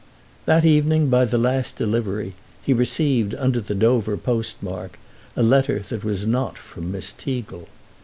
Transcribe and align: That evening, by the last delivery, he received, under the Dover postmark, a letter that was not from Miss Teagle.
That 0.47 0.65
evening, 0.65 1.09
by 1.11 1.25
the 1.25 1.37
last 1.37 1.77
delivery, 1.77 2.33
he 2.63 2.73
received, 2.73 3.35
under 3.35 3.61
the 3.61 3.75
Dover 3.75 4.17
postmark, 4.17 4.97
a 5.35 5.43
letter 5.43 5.77
that 5.89 6.03
was 6.03 6.25
not 6.25 6.57
from 6.57 6.91
Miss 6.91 7.11
Teagle. 7.13 7.67